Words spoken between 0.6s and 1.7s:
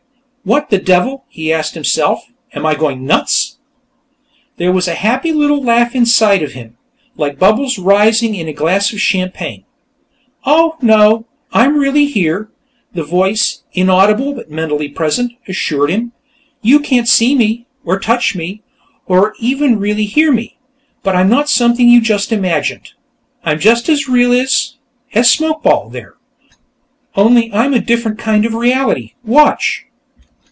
the devil?" he